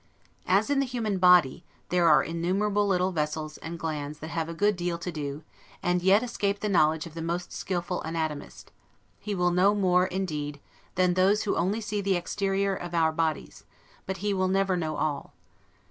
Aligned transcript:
As 0.47 0.71
in 0.71 0.79
the 0.79 0.87
human 0.87 1.19
body, 1.19 1.63
there 1.89 2.07
are 2.09 2.23
innumerable 2.23 2.87
little 2.87 3.11
vessels 3.11 3.59
and 3.59 3.77
glands 3.77 4.17
that 4.17 4.29
have 4.31 4.49
a 4.49 4.53
good 4.55 4.75
deal 4.75 4.97
to 4.97 5.11
do, 5.11 5.43
and 5.83 6.01
yet 6.01 6.23
escape 6.23 6.59
the 6.59 6.69
knowledge 6.69 7.05
of 7.05 7.13
the 7.13 7.21
most 7.21 7.53
skillful 7.53 8.01
anatomist; 8.01 8.71
he 9.19 9.35
will 9.35 9.51
know 9.51 9.75
more, 9.75 10.07
indeed, 10.07 10.59
than 10.95 11.13
those 11.13 11.43
who 11.43 11.55
only 11.55 11.81
see 11.81 12.01
the 12.01 12.15
exterior 12.15 12.73
of 12.73 12.95
our 12.95 13.11
bodies, 13.11 13.63
but 14.07 14.17
he 14.25 14.33
will 14.33 14.47
never 14.47 14.75
know 14.75 14.95
all. 14.95 15.35